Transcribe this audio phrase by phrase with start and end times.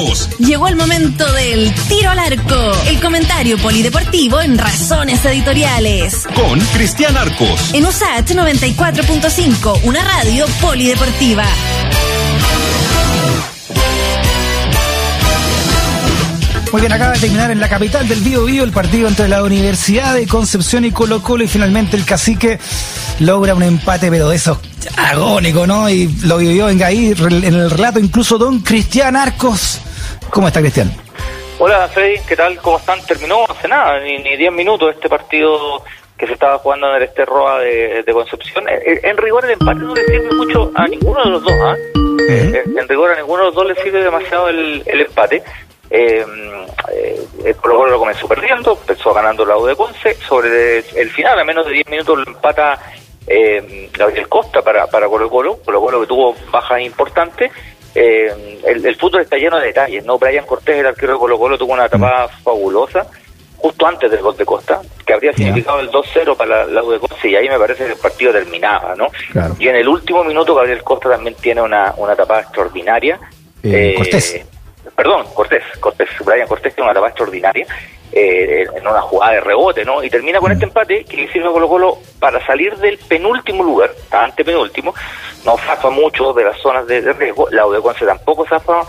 [0.00, 0.28] Arcos.
[0.38, 6.26] Llegó el momento del tiro al arco, el comentario polideportivo en Razones Editoriales.
[6.34, 7.74] Con Cristian Arcos.
[7.74, 11.44] En USAT 94.5, una radio polideportiva.
[16.72, 19.42] Muy bien, acaba de terminar en la capital del Bío Bío el partido entre la
[19.42, 22.60] Universidad de Concepción y Colo Colo y finalmente el cacique
[23.18, 24.58] logra un empate, pero de esos
[24.96, 25.90] agónico, ¿no?
[25.90, 29.80] Y lo vivió venga ahí en el relato incluso don Cristian Arcos.
[30.30, 30.90] ¿Cómo está Cristian?
[31.58, 32.56] Hola Freddy, ¿qué tal?
[32.58, 33.04] ¿Cómo están?
[33.04, 35.82] Terminó hace nada, ni 10 minutos este partido
[36.16, 38.64] que se estaba jugando en el Este Roa de, Concepción.
[38.68, 41.74] En, rigor el empate no le sirve mucho a ninguno de los dos, ¿ah?
[41.96, 45.42] En, rigor a ninguno de los dos le sirve demasiado el, el empate.
[45.90, 46.24] Eh,
[46.92, 51.10] eh, el Colo Colo lo comenzó perdiendo, empezó ganando la U de Conce, sobre el
[51.10, 52.78] final, a menos de 10 minutos lo empata
[53.26, 57.50] eh, Gabriel Costa para, para Colo Colo, Colo Colo que tuvo bajas importantes,
[57.94, 60.18] eh, el, fútbol está lleno de detalles, ¿no?
[60.18, 63.06] Brian Cortés, el arquero de Colo Colo, tuvo una tapada fabulosa
[63.56, 66.98] justo antes del gol de Costa, que habría significado el 2-0 para la, U de
[66.98, 69.08] Conce y ahí me parece que el partido terminaba, ¿no?
[69.58, 73.20] Y en el último minuto Gabriel Costa también tiene una, una tapada extraordinaria.
[73.62, 74.46] Eh, Cortés
[74.96, 77.66] perdón, Cortés, Cortés, Brian Cortés tiene una etapa extraordinaria
[78.12, 80.02] eh, en una jugada de rebote, ¿no?
[80.02, 83.62] Y termina con este empate que le sirve a Colo Colo para salir del penúltimo
[83.62, 84.94] lugar, antepenúltimo,
[85.44, 88.82] no zafa mucho de las zonas de, riesgo, la UDECONCE tampoco zafa,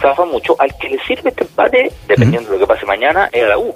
[0.00, 3.48] zafa mucho, al que le sirve este empate, dependiendo de lo que pase mañana, era
[3.48, 3.74] la U.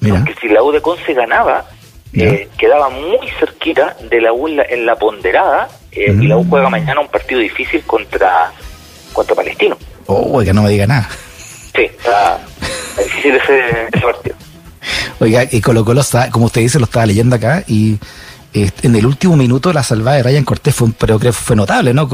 [0.00, 1.64] Porque si la U de Conce ganaba,
[2.12, 6.68] eh, quedaba muy cerquita de la U en la, ponderada, eh, y la U juega
[6.68, 6.72] mm.
[6.72, 8.50] mañana un partido difícil contra,
[9.12, 9.76] contra Palestino.
[10.06, 11.08] Oh, que no me diga nada.
[11.74, 12.38] Sí, está
[12.98, 14.36] difícil ese, ese partido.
[15.20, 17.98] Oiga, y Colo Colo, está, como usted dice, lo estaba leyendo acá, y
[18.54, 22.08] en el último minuto la salvada de Ryan Cortés fue, pero creo fue notable, ¿no?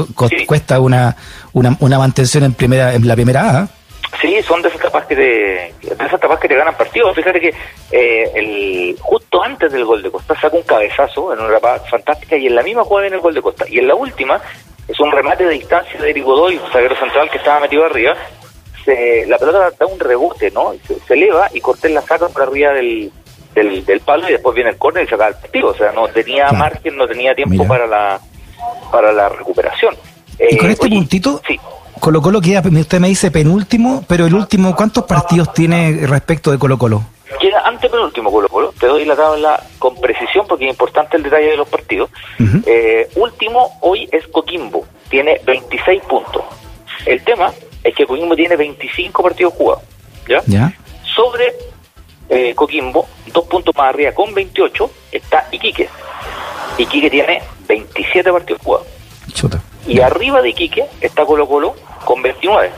[0.45, 1.15] Cuesta una,
[1.53, 3.67] una, una mantención en primera en la primera A.
[4.21, 7.15] Sí, son de esas etapas que te, de esas etapas que te ganan partidos.
[7.15, 7.53] Fíjate que
[7.91, 12.35] eh, el, justo antes del gol de Costa saca un cabezazo en una etapa fantástica
[12.35, 13.65] y en la misma jugada en el gol de Costa.
[13.69, 14.41] Y en la última
[14.87, 18.15] es un remate de distancia de Eric Godoy, zaguero central que estaba metido arriba.
[18.85, 20.73] Se, la pelota da un rebote, ¿no?
[21.07, 23.11] Se, eleva y Cortés la saca por arriba del,
[23.55, 25.67] del, palo y después viene el córner y saca el partido.
[25.69, 28.19] O sea, no tenía margen, no tenía tiempo para la
[28.91, 29.95] para la recuperación.
[30.39, 31.59] Y con eh, este puntito, sí.
[31.99, 36.57] Colo Colo queda, usted me dice penúltimo, pero el último, ¿cuántos partidos tiene respecto de
[36.57, 37.03] Colo Colo?
[37.41, 41.47] Queda antepenúltimo Colo Colo, te doy la tabla con precisión porque es importante el detalle
[41.47, 42.09] de los partidos.
[42.65, 46.43] Eh, último hoy es Coquimbo, tiene 26 puntos.
[47.05, 47.51] El tema
[47.83, 49.83] es que Coquimbo tiene 25 partidos jugados,
[50.27, 50.73] ¿ya?
[51.15, 51.53] Sobre
[52.29, 55.89] eh, Coquimbo, dos puntos más arriba con 28, está Iquique.
[56.77, 58.87] Iquique tiene 27 partidos jugados.
[59.87, 61.75] Y arriba de Iquique está Colo Colo
[62.05, 62.71] con 29.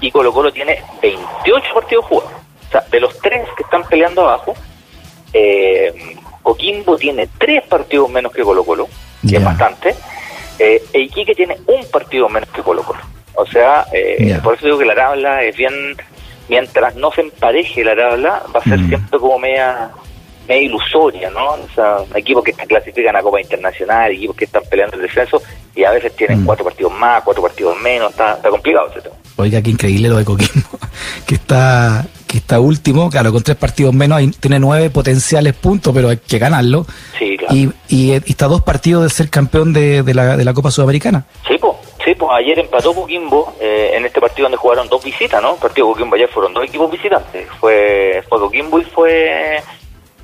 [0.00, 2.32] Y Colo Colo tiene 28 partidos jugados.
[2.68, 4.54] O sea, de los tres que están peleando abajo,
[5.32, 8.88] eh, Coquimbo tiene tres partidos menos que Colo Colo,
[9.28, 9.96] que es bastante,
[10.58, 13.00] eh, e Iquique tiene un partido menos que Colo Colo.
[13.36, 15.72] O sea, eh, por eso digo que la tabla es bien,
[16.48, 18.88] mientras no se empareje la tabla, va a ser mm.
[18.88, 19.90] siempre como media
[20.48, 21.52] media ilusoria, ¿no?
[21.52, 25.42] O sea, equipos que clasifican a Copa Internacional, equipos que están peleando el descenso
[25.74, 26.46] y a veces tienen mm.
[26.46, 29.14] cuatro partidos más, cuatro partidos menos, está, está complicado ese tema.
[29.36, 30.68] Oiga, qué increíble lo de Coquimbo,
[31.26, 36.08] que está que está último, claro, con tres partidos menos, tiene nueve potenciales puntos, pero
[36.08, 36.84] hay que ganarlo.
[37.16, 37.54] Sí, claro.
[37.54, 41.26] Y, y, está dos partidos de ser campeón de, de, la, de la Copa Sudamericana.
[41.46, 41.76] Sí, pues.
[42.04, 45.54] Sí, pues ayer empató Coquimbo eh, en este partido donde jugaron dos visitas, ¿no?
[45.54, 47.48] El partido Coquimbo ayer fueron dos equipos visitantes.
[47.58, 49.62] Fue, fue Coquimbo y fue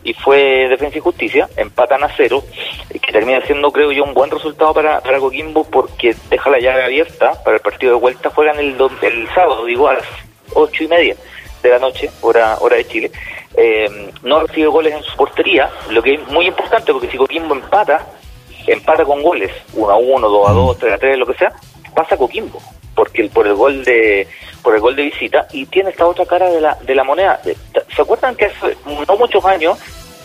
[0.03, 2.43] y fue Defensa y Justicia, empatan a cero,
[2.89, 6.85] que termina siendo, creo yo, un buen resultado para, para Coquimbo porque deja la llave
[6.85, 10.05] abierta para el partido de vuelta, juegan el, el sábado, digo, a las
[10.55, 11.17] ocho y media
[11.63, 13.11] de la noche, hora, hora de Chile.
[13.57, 17.55] Eh, no recibe goles en su portería, lo que es muy importante porque si Coquimbo
[17.55, 18.07] empata,
[18.73, 21.53] empata con goles, 1 a 1, 2 a 2, 3 a 3, lo que sea,
[21.95, 22.61] pasa Coquimbo
[23.01, 24.29] porque el, por el gol de
[24.63, 27.41] por el gol de visita y tiene esta otra cara de la de la moneda.
[27.97, 28.77] ¿Se acuerdan que hace
[29.09, 29.79] no muchos años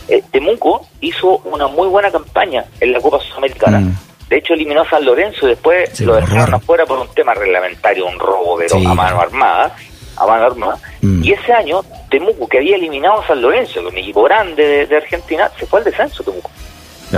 [0.09, 3.79] eh, Temuco hizo una muy buena campaña en la Copa Sudamericana?
[3.79, 3.95] Mm.
[4.27, 8.07] De hecho eliminó a San Lorenzo y después lo dejaron afuera por un tema reglamentario,
[8.07, 9.73] un robo pero a mano armada,
[10.17, 10.77] a mano armada.
[11.01, 11.23] Mm.
[11.23, 15.49] Y ese año Temuco que había eliminado a San Lorenzo, un equipo grande de, Argentina,
[15.57, 16.51] se fue al descenso Temuco.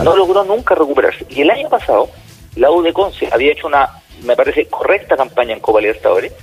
[0.04, 1.26] No logró nunca recuperarse.
[1.30, 2.10] Y el año pasado
[2.56, 3.90] la U de Conce había hecho una
[4.24, 6.34] me parece, correcta campaña en Copa Libertadores.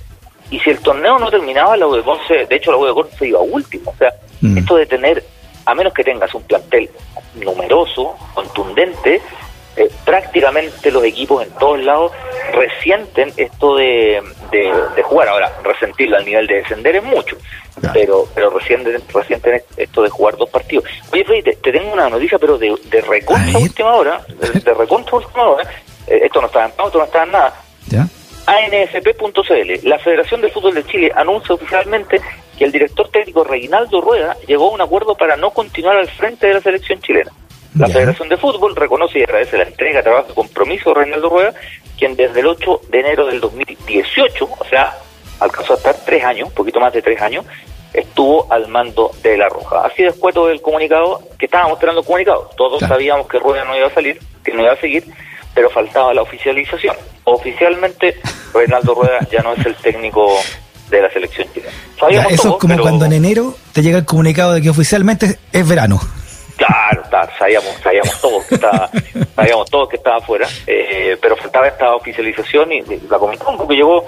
[0.49, 2.93] Y si el torneo no terminaba, la U de Conce, de hecho la U de
[2.93, 3.91] Conce iba último.
[3.91, 4.13] O sea,
[4.55, 5.23] esto de tener,
[5.65, 6.89] a menos que tengas un plantel
[7.35, 9.21] numeroso, contundente,
[9.77, 12.11] eh, prácticamente los equipos en todos lados
[12.53, 15.27] resienten esto de, de, jugar.
[15.27, 17.37] Ahora, resentirlo al nivel de descender es mucho,
[17.93, 20.85] pero pero resienten, resienten esto de jugar dos partidos.
[21.11, 25.17] Oye, Freddy, te, tengo una noticia, pero de, de recontra última hora, de, de recontra
[25.17, 25.69] última hora,
[26.07, 27.53] eh, esto no está en pauta, no está en nada.
[27.87, 28.07] ¿Ya?
[28.47, 32.21] ANFP.cl, la Federación de Fútbol de Chile anuncia oficialmente
[32.57, 36.47] que el director técnico Reinaldo Rueda llegó a un acuerdo para no continuar al frente
[36.47, 37.31] de la selección chilena.
[37.75, 41.53] La Federación de Fútbol reconoce y agradece la entrega, trabajo y compromiso de Reinaldo Rueda,
[41.97, 44.97] quien desde el 8 de enero del 2018, o sea,
[45.41, 47.45] alcanzó a estar tres años, un poquito más de tres años,
[47.93, 49.85] estuvo al mando de La Roja.
[49.85, 53.75] Así después todo el comunicado, que estábamos esperando el comunicado, todos sabíamos que Rueda no
[53.75, 55.03] iba a salir, que no iba a seguir,
[55.53, 56.95] pero faltaba la oficialización.
[57.25, 58.15] Oficialmente,
[58.53, 60.29] Reinaldo Rueda ya no es el técnico
[60.89, 62.27] de la selección chilena.
[62.29, 65.99] eso es como cuando en enero te llega el comunicado de que oficialmente es verano.
[66.57, 67.03] Claro,
[67.37, 68.89] sabíamos, sabíamos todos que estaba,
[69.35, 74.05] sabíamos todos que estaba afuera, eh, pero faltaba esta oficialización y, la comentamos porque llegó,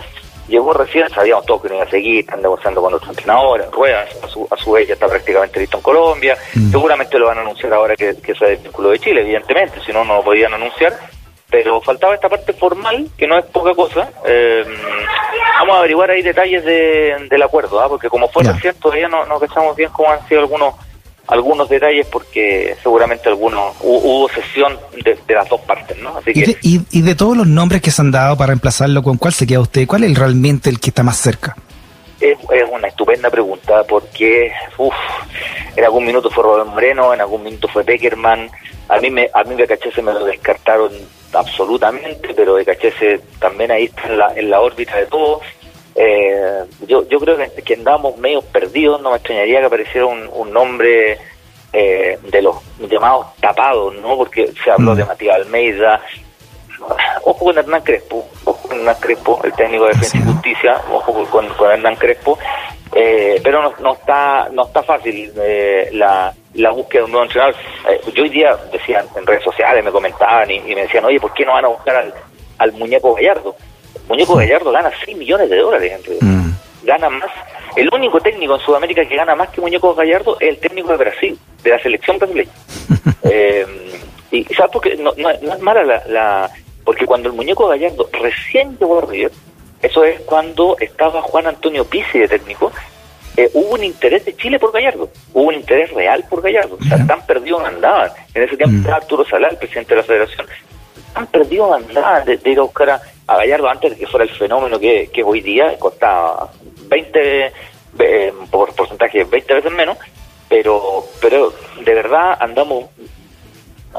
[0.48, 4.10] llegó recién, sabíamos todos que no iba a seguir, están negociando con otros entrenadores, Ruedas,
[4.24, 6.72] a su, a su vez ya está prácticamente listo en Colombia, mm.
[6.72, 9.92] seguramente lo van a anunciar ahora que, que es el vínculo de Chile, evidentemente, si
[9.92, 10.98] no, no lo podían anunciar,
[11.50, 14.10] pero faltaba esta parte formal, que no es poca cosa.
[14.26, 14.66] Eh,
[15.60, 17.88] vamos a averiguar ahí detalles del acuerdo, ¿ah?
[17.88, 20.76] porque como fue recién, todavía no, no cachamos bien cómo han sido algunos
[21.28, 26.18] algunos detalles porque seguramente algunos hubo, sesión de, las dos partes, ¿no?
[26.18, 29.34] Así que, ¿Y, de, todos los nombres que se han dado para reemplazarlo, ¿con cuál
[29.34, 29.88] se queda usted?
[29.88, 31.56] ¿Cuál es realmente el que está más cerca?
[32.20, 32.38] Es,
[32.72, 34.94] una estupenda pregunta porque uf,
[35.76, 38.50] en algún minuto fue Robert Moreno, en algún minuto fue Beckerman,
[38.90, 40.92] a mí me a mí me caché se me lo descartaron
[41.34, 45.42] absolutamente, pero de Cachese también ahí está en la, en la órbita de todo.
[46.00, 50.54] Eh, yo, yo creo que, que andamos medio perdidos, no me extrañaría que apareciera un,
[50.54, 51.18] nombre
[51.74, 52.56] eh, de los
[52.88, 54.16] llamados tapados, ¿no?
[54.16, 55.08] Porque se habló de mm.
[55.08, 56.02] Matías Almeida,
[57.24, 61.26] ojo con Hernán Crespo, ojo con Hernán Crespo, el técnico de Defensa y Justicia, ojo
[61.32, 62.38] con, con Hernán Crespo,
[62.94, 67.26] eh, pero no, no está no está fácil eh, la, la búsqueda de un nuevo
[67.26, 67.56] entrenador.
[67.90, 71.34] Eh, yo hoy día decían en redes sociales, me comentaban y, me decían, oye, ¿por
[71.34, 72.14] qué no van a buscar al,
[72.60, 73.56] al muñeco Gallardo?
[74.08, 76.56] Muñeco Gallardo gana 6 millones de dólares, entre mm.
[76.84, 77.30] gana más.
[77.76, 80.98] El único técnico en Sudamérica que gana más que Muñeco Gallardo es el técnico de
[80.98, 82.52] Brasil, de la selección brasileña.
[84.32, 84.96] y ¿sabes por qué?
[84.96, 86.50] No, no, es mala la, la,
[86.84, 89.32] Porque cuando el Muñeco Gallardo recién llegó a River,
[89.82, 92.72] eso es cuando estaba Juan Antonio Pizzi de técnico.
[93.36, 96.78] Eh, hubo un interés de Chile por Gallardo, hubo un interés real por Gallardo.
[96.80, 98.10] O sea, tan perdidos andaban.
[98.34, 98.80] En ese tiempo mm.
[98.80, 100.48] estaba Arturo Salá, el presidente de la federación.
[101.14, 103.02] Tan perdidos andaban de, ir a buscar a,
[103.36, 106.50] Gallardo antes de que fuera el fenómeno que, que hoy día costaba
[106.88, 107.52] 20,
[108.00, 109.98] eh, por porcentaje 20 veces menos.
[110.48, 111.54] Pero, pero
[111.84, 112.86] de verdad andamos.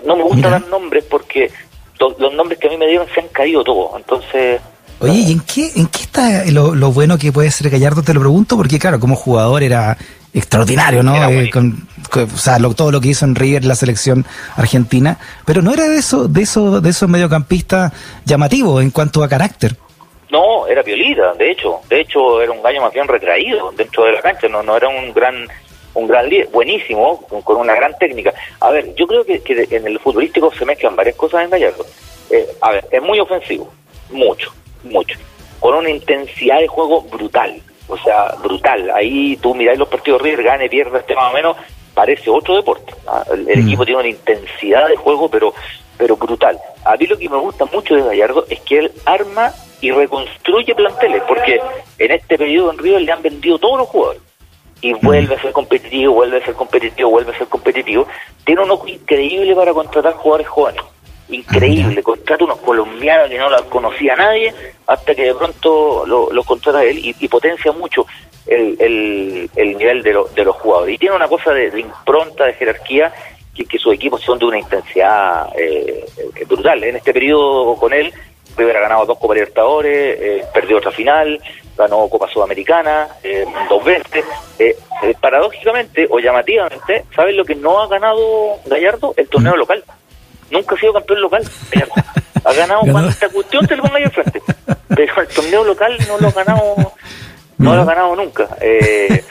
[0.02, 1.50] No me gusta dar nombres porque
[1.98, 3.96] los nombres que a mí me dieron se han caído todos.
[3.96, 4.60] Entonces
[5.00, 8.02] Oye, ¿y en qué, en qué está lo, bueno que puede ser Gallardo?
[8.02, 9.96] Te lo pregunto porque, claro, como jugador era
[10.34, 11.14] extraordinario, ¿no?
[11.30, 15.72] Eh, con, o sea, todo lo que hizo en River, la selección argentina, pero no
[15.72, 17.92] era de eso, de eso, de esos mediocampistas
[18.24, 19.76] llamativos en cuanto a carácter.
[20.30, 24.12] No, era violida, de hecho, de hecho era un gallo más bien retraído dentro de
[24.12, 25.46] la cancha, no, no era un gran
[25.94, 28.32] un gran líder, buenísimo, con, una gran técnica.
[28.60, 31.84] A ver, yo creo que, que, en el futbolístico se mezclan varias cosas en Gallardo.
[32.30, 33.72] Eh, a ver, es muy ofensivo,
[34.10, 34.52] mucho
[34.84, 35.18] mucho,
[35.60, 38.90] con una intensidad de juego brutal, o sea, brutal.
[38.94, 41.56] Ahí tú miráis los partidos River, gane, pierde, este más o menos,
[41.94, 42.94] parece otro deporte.
[43.06, 43.24] ¿ah?
[43.32, 43.66] El, mm.
[43.66, 45.54] equipo tiene una intensidad de juego, pero
[45.96, 46.56] pero brutal.
[46.84, 50.72] A mí lo que me gusta mucho de Gallardo es que él arma y reconstruye
[50.74, 51.60] planteles, porque
[51.98, 54.22] en este periodo en River le han vendido todos los jugadores.
[54.80, 54.98] Y mm.
[55.02, 58.06] vuelve a ser competitivo, vuelve a ser competitivo, vuelve a ser competitivo.
[58.44, 60.82] Tiene un ojo increíble para contratar jugadores jóvenes
[61.30, 64.54] increíble, contrata unos colombianos que no la conocía nadie,
[64.86, 68.06] hasta que de pronto lo, lo contrata él y, potencia mucho
[68.46, 68.76] el,
[69.54, 70.94] el, nivel de, de, los jugadores.
[70.94, 73.12] Y tiene una cosa de, impronta, de jerarquía,
[73.54, 76.06] que, que sus equipos son de una intensidad eh,
[76.46, 76.82] brutal.
[76.84, 78.12] En este periodo con él,
[78.56, 81.40] River ha ganado dos Copa Libertadores, eh, perdió otra final,
[81.76, 84.24] ganó Copa Sudamericana eh, dos veces.
[84.58, 84.76] Eh,
[85.20, 89.14] paradójicamente o llamativamente, ¿sabes lo que no ha ganado Gallardo?
[89.16, 89.58] El torneo mm.
[89.58, 89.84] local
[90.50, 91.42] nunca ha sido campeón local.
[92.44, 94.40] Ha ganado cuando esta cuestión se lo ponga ahí enfrente.
[94.88, 96.92] Pero el torneo local no lo ha ganado,
[97.58, 98.48] no lo ha ganado nunca.
[98.60, 99.24] Eh,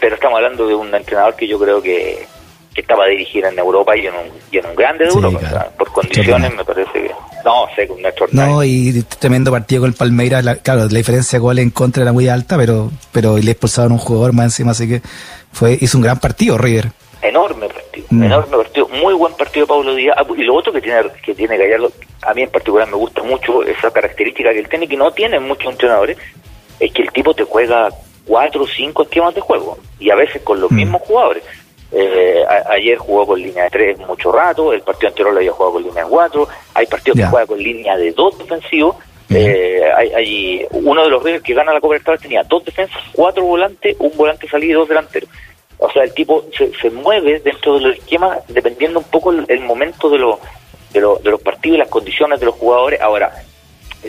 [0.00, 2.26] pero estamos hablando de un entrenador que yo creo que,
[2.74, 5.68] que estaba dirigido en Europa y en un, y en un grande de Europa.
[5.78, 7.10] por condiciones me parece que.
[7.44, 10.44] No, sé, con Néstor No, y tremendo partido con el Palmeiras.
[10.62, 13.98] claro, la diferencia de gol en contra era muy alta, pero pero le expulsaron un
[13.98, 15.02] jugador más encima, así que
[15.52, 16.90] fue hizo un gran partido, River.
[17.24, 18.22] Enorme, partido, mm.
[18.22, 20.14] enorme partido, muy buen partido Pablo Díaz.
[20.18, 21.90] Ah, y lo otro que tiene que tiene Gallardo,
[22.22, 25.42] a mí en particular me gusta mucho esa característica que él tiene, que no tienen
[25.42, 26.18] muchos entrenadores,
[26.78, 27.88] es que el tipo te juega
[28.26, 30.76] cuatro o cinco esquemas de juego, y a veces con los mm.
[30.76, 31.42] mismos jugadores.
[31.96, 35.74] Eh, ayer jugó con línea de tres mucho rato, el partido anterior lo había jugado
[35.74, 38.96] con línea de cuatro, hay partidos que juega con línea de dos defensivos,
[39.30, 43.96] eh, hay, uno de los reyes que gana la cobertura tenía dos defensas, cuatro volantes,
[43.98, 45.30] un volante salido y dos delanteros.
[45.84, 49.60] O sea, el tipo se, se mueve dentro de los esquemas dependiendo un poco el,
[49.60, 50.40] momento de, lo,
[50.92, 53.00] de, de los partidos y las condiciones de los jugadores.
[53.00, 53.32] Ahora,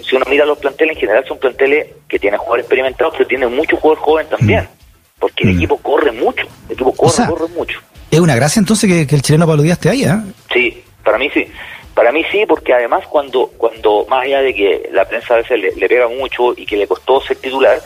[0.04, 3.56] si uno mira los planteles, en general son planteles que tienen jugadores experimentados, pero tienen
[3.56, 5.20] muchos jugadores jóvenes también, mm.
[5.20, 5.58] porque el mm.
[5.58, 7.80] equipo corre mucho, el equipo corre, corre mucho.
[8.12, 10.16] Es una gracia entonces que, el chileno Pablo Díaz esté ahí, ¿eh?
[10.54, 11.48] Sí, para mí sí.
[11.94, 15.60] Para mí sí, porque además cuando, cuando más allá de que la prensa a veces
[15.78, 17.80] le, pega mucho y que le costó ser titular,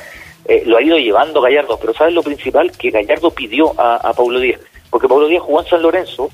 [0.45, 1.77] eh, lo ha ido llevando Gallardo.
[1.79, 2.71] Pero ¿sabes lo principal?
[2.71, 4.59] Que Gallardo pidió a, a Paulo Díaz.
[4.89, 6.29] Porque Pablo Díaz jugó en San Lorenzo,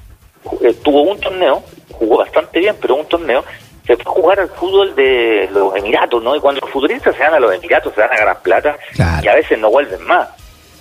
[0.62, 3.44] eh, tuvo un torneo, jugó bastante bien, pero un torneo,
[3.86, 6.36] se fue a jugar al fútbol de los Emiratos, ¿no?
[6.36, 8.78] Y cuando los futbolistas se van a los Emiratos, se van a ganar plata
[9.22, 10.30] y a veces no vuelven más.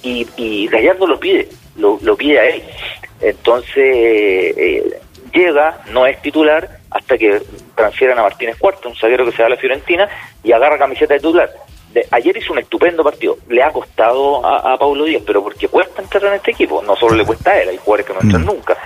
[0.03, 2.63] Y, y Gallardo lo pide, lo, lo pide a él.
[3.21, 5.01] Entonces, eh,
[5.33, 7.43] llega, no es titular, hasta que
[7.75, 10.09] transfieren a Martínez Cuarto, un zaguero que se va a la Fiorentina,
[10.43, 11.51] y agarra camiseta de titular.
[11.95, 13.39] De, ayer hizo un estupendo partido.
[13.49, 16.83] Le ha costado a, Pablo Díaz, pero porque cuesta entrar en este equipo.
[16.83, 18.47] No solo le cuesta a él, hay jugadores que no entran mm.
[18.47, 18.77] nunca.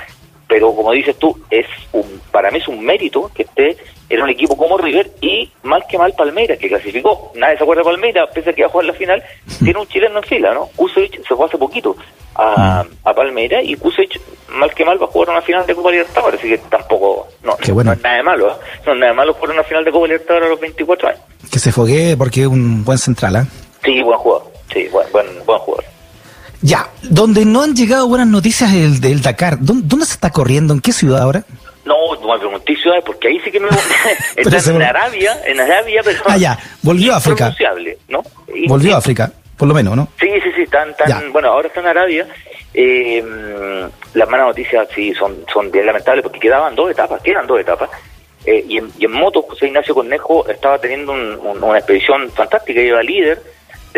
[0.46, 3.76] Pero como dices tú, es un, para mí es un mérito que esté
[4.08, 7.32] en un equipo como River y mal que mal Palmeiras, que clasificó.
[7.34, 9.64] Nadie se acuerda de Palmeiras, pese a que iba a jugar la final, mm.
[9.64, 10.68] tiene un chileno en fila, ¿no?
[10.76, 11.96] Kusevich se fue hace poquito
[12.38, 15.90] a, a Palmeiras y Kusevich, mal que mal, va a jugar una final de Copa
[15.90, 18.54] Libertadores, así que tampoco, no, no es nada de malo, ¿eh?
[18.86, 21.20] no es nada de malo jugar una final de Copa Libertadores a los 24 años.
[21.50, 23.44] Que se foguee porque es un buen central, ¿eh?
[23.84, 25.84] Sí, buen jugador, sí, buen, buen, buen jugador.
[26.62, 30.74] Ya, donde no han llegado buenas noticias del, del Dakar, ¿dónde, se está corriendo?
[30.74, 31.44] ¿En qué ciudad ahora?
[31.84, 33.68] No, no me pregunté ciudad, porque ahí sí que me
[34.36, 37.54] está en Arabia, en Arabia, pero ah, ya, volvió a África.
[38.08, 38.22] ¿no?
[38.68, 40.08] Volvió a África por lo menos, ¿no?
[40.18, 42.26] Sí, sí, sí, están, tan, bueno, ahora está en Arabia.
[42.72, 43.22] Eh,
[44.14, 47.90] las malas noticias sí son, son bien lamentables porque quedaban dos etapas, quedan dos etapas.
[48.46, 53.02] Eh, y, en, y en moto, José Ignacio Cornejo estaba teniendo una expedición fantástica, iba
[53.02, 53.42] líder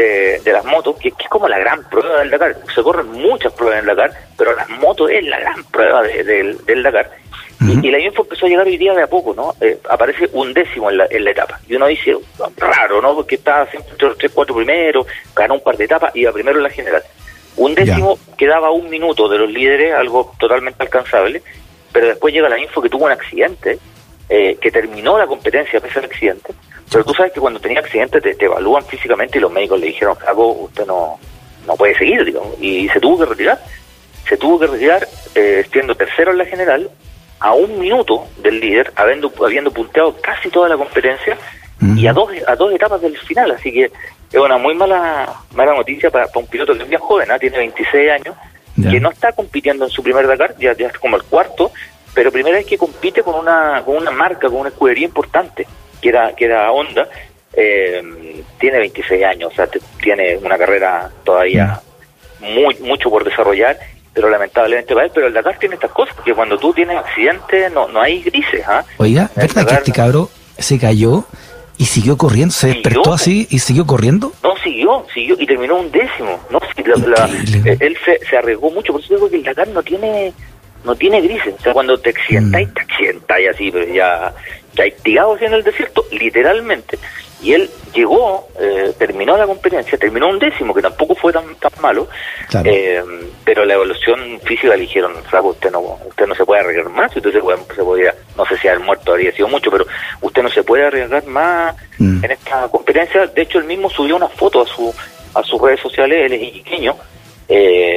[0.00, 2.56] de, las motos, que, es como la gran prueba del Dakar.
[2.74, 7.10] Se corren muchas pruebas en Dakar, pero las motos es la gran prueba del Dakar.
[7.60, 9.54] y, la info empezó a llegar hoy día de a poco, ¿no?
[9.60, 11.60] Eh, aparece un décimo en la, en la etapa.
[11.68, 12.16] Y uno dice,
[12.56, 13.14] raro, ¿no?
[13.14, 16.56] Porque estaba siempre entre los tres, cuatro primeros, ganó un par de etapas, iba primero
[16.56, 17.02] en la general.
[17.56, 21.42] Un décimo quedaba un minuto de los líderes, algo totalmente alcanzable,
[21.92, 23.78] pero después llega la info que tuvo un accidente,
[24.32, 26.54] eh, que terminó la competencia pese al accidente,
[26.90, 30.14] pero tú sabes que cuando tenía accidente te, evalúan físicamente y los médicos le dijeron,
[30.14, 31.18] Jaco, usted no,
[31.66, 33.60] no puede seguir, digamos, y se tuvo que retirar.
[34.28, 36.88] Se tuvo que retirar eh, siendo tercero en la general,
[37.40, 41.36] a un minuto del líder, habiendo, habiendo punteado casi toda la competencia
[41.96, 43.50] y a dos, a dos etapas del final.
[43.50, 47.30] Así que es una muy mala mala noticia para, un piloto que es bien joven,
[47.30, 47.38] ¿ah?
[47.38, 48.36] tiene 26 años,
[48.76, 51.72] que no está compitiendo en su primer Dakar, ya, ya es como el cuarto,
[52.14, 55.66] pero primera vez que compite con una, con una marca, con una escudería importante,
[56.00, 57.08] que era, que era Honda.
[57.52, 59.68] Eh, tiene 26 años, o sea,
[60.00, 61.80] tiene una carrera todavía
[62.40, 63.76] muy mucho por desarrollar
[64.12, 67.70] pero lamentablemente va él, pero el Dakar tiene estas cosas, que cuando tú tienes accidente
[67.70, 68.84] no, no hay grises, ¿ah?
[68.98, 71.24] Oiga, ¿verdad que este cabrón se cayó
[71.78, 72.52] y siguió corriendo?
[72.52, 74.32] ¿Se despertó así y siguió corriendo?
[74.42, 76.60] No, siguió, siguió y terminó un décimo, ¿no?
[76.76, 80.32] Eh, él se, se, arriesgó mucho, por eso digo que el Dakar no tiene
[80.84, 82.72] no tiene grises, o sea, cuando te accidentáis, mm.
[82.72, 84.34] te accidentáis así, pero ya,
[84.74, 86.98] ya tirado así en el desierto, literalmente.
[87.42, 91.72] Y él llegó, eh, terminó la competencia, terminó un décimo, que tampoco fue tan, tan
[91.80, 92.06] malo,
[92.64, 93.02] eh,
[93.44, 97.32] pero la evolución física le dijeron, usted no, usted no se puede arriesgar más, usted
[97.32, 99.86] se, puede, se podía, no sé si haber muerto habría sido mucho, pero
[100.20, 102.24] usted no se puede arriesgar más mm.
[102.24, 103.26] en esta competencia.
[103.26, 104.94] De hecho, él mismo subió una foto a su
[105.34, 106.96] a sus redes sociales, él es iquiqueño,
[107.48, 107.89] eh,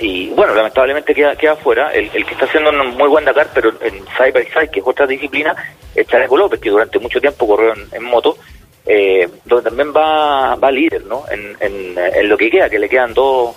[0.00, 1.92] y bueno, lamentablemente queda, queda fuera.
[1.92, 4.86] El, que está haciendo un muy buen Dakar, pero en side by side, que es
[4.86, 5.54] otra disciplina,
[5.94, 8.36] es Chaleco López, que durante mucho tiempo corrió en moto
[8.86, 11.24] eh, donde también va, va líder, ¿no?
[11.30, 13.54] En, en, lo que queda, que le quedan dos,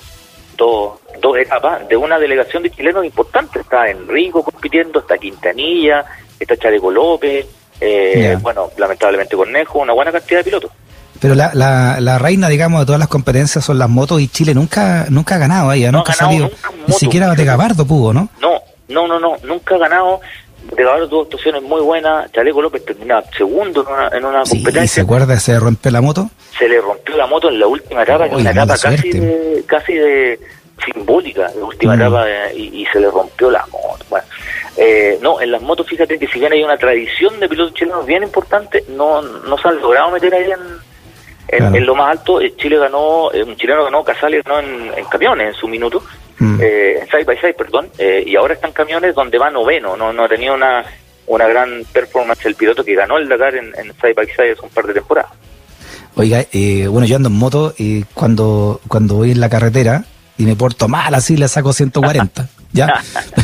[0.58, 3.60] dos, dos etapas de una delegación de chilenos importante.
[3.60, 6.06] Está Enrico compitiendo, está Quintanilla,
[6.40, 7.48] está Chaleco López,
[7.80, 10.72] eh, bueno, lamentablemente Cornejo, una buena cantidad de pilotos.
[11.24, 14.54] Pero la, la, la, reina, digamos, de todas las competencias son las motos y Chile
[14.54, 16.52] nunca nunca ha ganado ahí, nunca ha salido,
[16.86, 18.28] ni siquiera de Gabardo pudo, ¿no?
[18.42, 20.20] No, no, no, no, nunca ha ganado.
[20.76, 24.88] Gabardo tuvo actuaciones muy buenas, Chaleco López terminó segundo en una, en una competencia.
[24.88, 25.40] ¿Se acuerda?
[25.40, 26.30] ¿Se rompió la moto?
[26.60, 29.94] Se le rompió la moto en la última etapa, en una etapa casi de, casi
[29.94, 30.40] de
[30.86, 32.02] simbólica de última Mm.
[32.02, 34.04] etapa y, y se le rompió la moto.
[34.10, 34.26] Bueno,
[34.76, 38.06] eh, no, en las motos fíjate que si bien hay una tradición de pilotos chilenos
[38.06, 40.93] bien importante, no, no se han logrado meter ahí en,
[41.48, 41.76] en, Claro.
[41.76, 42.42] en lo más alto.
[42.42, 46.04] Eh, Chile ganó, eh, un chileno ganó, Casales ganó en, en camiones en su minuto,
[46.40, 46.60] Mm.
[46.62, 50.12] eh, en side by side, perdón, eh, y ahora están camiones donde va noveno, no,
[50.12, 50.84] no ha tenido una,
[51.28, 54.62] una gran performance el piloto que ganó el Dakar en, en side by side hace
[54.62, 55.32] un par de temporadas.
[56.16, 60.04] Oiga, eh, bueno, yo ando en moto y cuando, cuando voy en la carretera
[60.38, 63.02] y me porto mal así, le saco 140, ¿ya?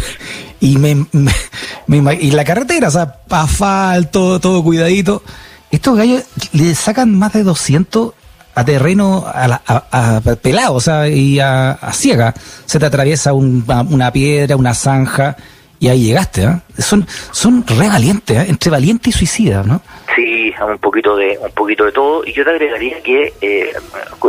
[0.60, 5.24] y me, me- me y la carretera, o sea, asfalto, todo cuidadito.
[5.72, 6.24] Estos gallos
[6.54, 8.14] le sacan más de 200
[8.56, 12.34] a terreno a, la- a- pelado, y a, a ciega.
[12.66, 15.36] Se te atraviesa un- una, piedra, una zanja,
[15.80, 16.62] y ahí llegaste, ¿ah?
[16.78, 18.44] Son, son re valientes, ¿ah?
[18.46, 19.82] entre valiente y suicida, ¿no?
[20.14, 23.72] Sí, un poquito de un poquito de todo y yo te agregaría que eh,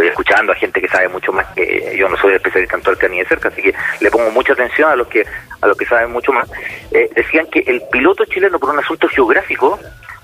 [0.09, 3.19] escuchando a gente que sabe mucho más que yo no soy especialista en torca ni
[3.19, 5.25] de cerca así que le pongo mucha atención a los que
[5.61, 6.49] a los que saben mucho más
[6.93, 9.81] eh, decían que el piloto chileno por un asunto geográfico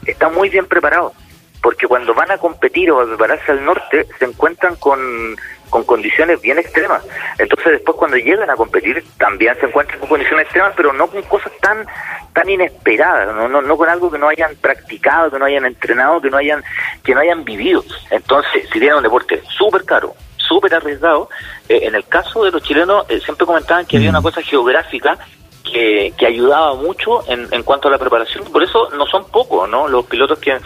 [0.06, 1.12] está muy bien preparado
[1.66, 5.00] porque cuando van a competir o a prepararse al norte se encuentran con,
[5.68, 7.02] con condiciones bien extremas.
[7.38, 11.22] Entonces después cuando llegan a competir también se encuentran con condiciones extremas, pero no con
[11.22, 11.84] cosas tan
[12.32, 16.20] tan inesperadas, no, no, no con algo que no hayan practicado, que no hayan entrenado,
[16.20, 16.62] que no hayan
[17.02, 17.82] que no hayan vivido.
[18.10, 21.28] Entonces, si tienen un deporte súper caro, súper arriesgado,
[21.68, 25.18] eh, en el caso de los chilenos eh, siempre comentaban que había una cosa geográfica
[25.72, 28.44] que, que ayudaba mucho en, en cuanto a la preparación.
[28.44, 29.88] Por eso no son pocos, ¿no?
[29.88, 30.56] Los pilotos que,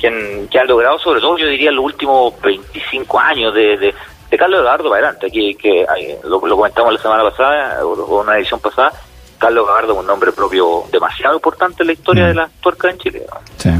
[0.00, 3.94] que, han, que han logrado, sobre todo yo diría, los últimos 25 años de, de,
[4.30, 5.86] de Carlos Eduardo para adelante, que, que
[6.24, 8.92] lo, lo comentamos la semana pasada, o una edición pasada,
[9.38, 12.28] Carlos Gabardo es un nombre propio demasiado importante en la historia Mm.
[12.28, 13.22] de las tuercas en Chile.
[13.28, 13.40] ¿no?
[13.58, 13.70] Sí.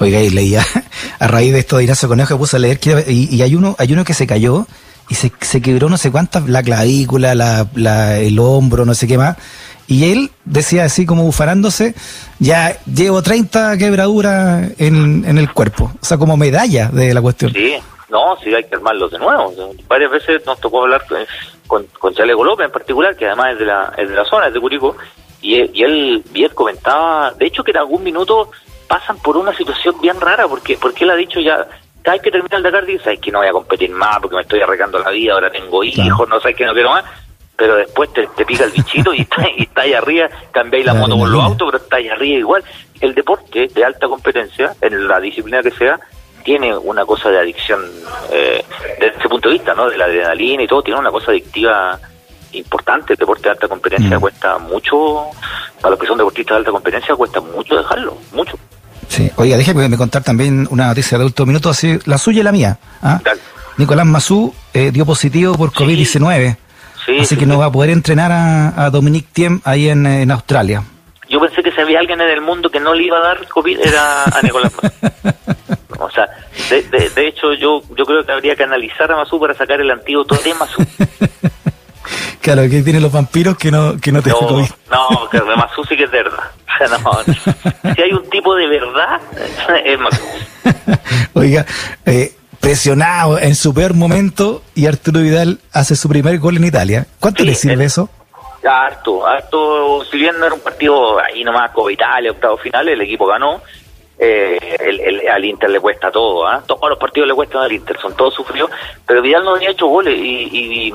[0.00, 0.62] Oiga, y leía,
[1.20, 3.76] a raíz de esto de Ignacio Conejo, puse a leer que, y, y hay uno,
[3.78, 4.66] hay uno que se cayó
[5.08, 9.06] y se, se quebró no sé cuántas, la clavícula, la, la- el hombro, no sé
[9.06, 9.36] qué más.
[9.92, 11.94] Y él decía así como bufarándose,
[12.38, 15.92] ya llevo 30 quebraduras en, en el cuerpo.
[16.00, 17.52] O sea, como medalla de la cuestión.
[17.52, 17.74] Sí,
[18.08, 19.52] no, sí hay que armarlos de nuevo.
[19.88, 21.18] Varias veces nos tocó hablar con,
[21.66, 24.46] con, con Chaleco López en particular, que además es de la, es de la zona,
[24.48, 24.96] es de Curicó,
[25.42, 28.50] y, él- y él, y él comentaba, de hecho que en algún minuto
[28.88, 31.66] pasan por una situación bien rara, porque porque él ha dicho ya,
[32.02, 34.36] cada vez que termina el Dakar dice, "Ay, que no voy a competir más porque
[34.36, 36.26] me estoy arreglando la vida, ahora tengo hijos, Claro.
[36.26, 37.04] no sé qué, no quiero más.
[37.56, 40.94] Pero después te, te pica el bichito y está, y está ahí arriba, cambiáis la
[40.94, 42.64] La moto por los autos, pero está ahí arriba igual.
[43.00, 45.98] El deporte de alta competencia, en la disciplina que sea,
[46.44, 47.80] tiene una cosa de adicción
[48.32, 48.64] eh,
[48.98, 49.88] desde ese punto de vista, ¿no?
[49.88, 51.98] De la adrenalina y todo, tiene una cosa adictiva
[52.52, 53.12] importante.
[53.14, 54.20] El deporte de alta competencia Mm.
[54.20, 55.26] cuesta mucho,
[55.80, 58.58] para los que son deportistas de alta competencia, cuesta mucho dejarlo, mucho.
[59.08, 59.30] Sí.
[59.36, 62.52] Oiga, déjeme me contar también una noticia de último minuto, así, la suya y la
[62.52, 62.78] mía.
[63.02, 63.20] ¿ah?
[63.76, 65.76] Nicolás Mazú eh, dio positivo por Sí.
[65.84, 66.46] COVID-19.
[66.50, 66.56] Sí,
[67.02, 70.30] así sí, que no va a poder entrenar a, a Dominique Thiem ahí en, en
[70.30, 70.82] Australia.
[71.28, 73.48] Yo pensé que si había alguien en el mundo que no le iba a dar
[73.48, 74.72] COVID era a Nicolás.
[75.98, 76.26] O sea,
[76.68, 79.80] de, de, de hecho yo yo creo que habría que analizar a Mazú para sacar
[79.80, 80.84] el antídoto de Mazú.
[82.40, 84.68] Claro, que tiene los vampiros que no, que no te No, COVID.
[84.90, 86.42] no, que de Mazú sí que es verdad.
[86.74, 89.20] O sea, no, si hay un tipo de verdad,
[89.84, 90.22] es Mazú.
[91.34, 91.64] Oiga,
[92.04, 92.32] eh,
[92.62, 97.06] presionado en su peor momento y Arturo Vidal hace su primer gol en Italia.
[97.18, 98.08] ¿Cuánto Sí, le sirve el- eso?
[98.64, 103.00] Harto, harto, si bien no era un partido ahí nomás como Italia, octavo final, el
[103.00, 103.60] equipo ganó,
[104.16, 106.62] eh, el, el- al Inter le cuesta todo, ¿ah?
[106.64, 108.70] todos los partidos le cuestan al Inter, son todos sufridos,
[109.04, 110.94] pero Vidal no había hecho goles y, y- y,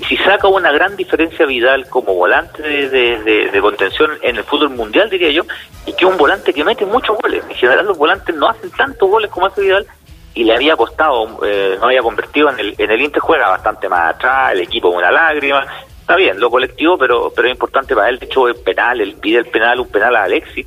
[0.00, 4.36] y si saca una gran diferencia Vidal como volante de, de- de- de contención en
[4.36, 5.42] el fútbol mundial, diría yo,
[5.84, 8.70] y que es un volante que mete muchos goles, en general los volantes no hacen
[8.70, 9.86] tantos goles como hace Vidal,
[10.34, 13.88] y le había costado, eh, no había convertido en el, en el Inter, juega bastante
[13.88, 15.64] más atrás, el equipo una lágrima,
[16.00, 19.14] está bien, lo colectivo, pero pero es importante para él, de hecho el penal, él
[19.20, 20.66] pide el penal, un penal a Alexis,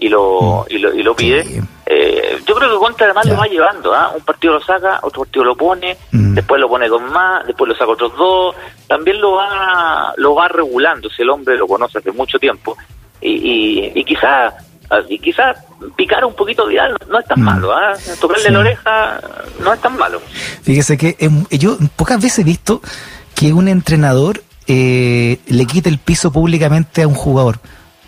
[0.00, 1.42] y lo, y lo, y lo pide.
[1.44, 1.60] Sí.
[1.86, 3.32] Eh, yo creo que Contra además Ya.
[3.32, 4.12] lo va llevando, ¿ah?
[4.14, 6.34] un partido lo saca, otro partido lo pone, Mm.
[6.34, 8.54] después lo pone con más, después lo saca otros dos,
[8.86, 12.76] también lo va lo va regulando, si el hombre lo conoce hace mucho tiempo,
[13.20, 14.54] y, y, y quizás
[15.08, 15.56] y quizás
[15.96, 17.44] picar un poquito Vidal no, es tan Mm.
[17.44, 17.94] malo, ¿ah?
[18.20, 18.52] tocarle Sí.
[18.52, 19.20] la oreja
[19.62, 20.20] no es tan malo.
[20.62, 21.16] Fíjese que
[21.50, 22.80] yo pocas veces he visto
[23.34, 27.58] que un entrenador eh, le quite el piso públicamente a un jugador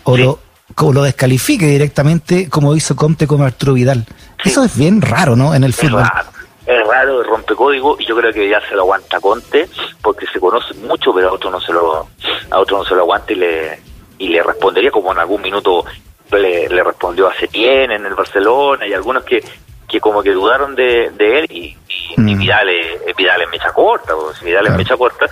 [0.03, 0.23] o, Sí.
[0.23, 0.39] lo,
[0.77, 4.05] o lo descalifique directamente como hizo Conte con Arturo Vidal.
[4.43, 4.49] Sí.
[4.49, 5.55] Eso es bien raro, ¿no?
[5.55, 6.01] En el Es fútbol.
[6.03, 6.29] raro,
[6.67, 9.67] es raro, rompe código y yo creo que ya se lo aguanta Conte
[10.03, 12.07] porque se conoce mucho, pero a otro no se lo
[12.51, 13.79] a otro no se lo aguanta y le
[14.19, 15.83] y le respondería como en algún minuto
[16.31, 19.43] le, le respondió a Setién en el Barcelona y algunos que
[19.87, 22.35] que como que dudaron de, de él y, y, y.
[22.35, 24.75] Vidal, es, Vidal es mecha corta, pues, Vidal Claro.
[24.75, 25.27] es mecha corta